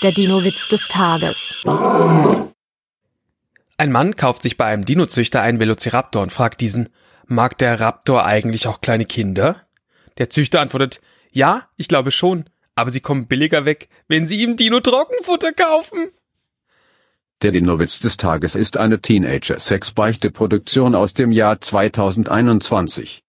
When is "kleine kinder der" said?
8.80-10.30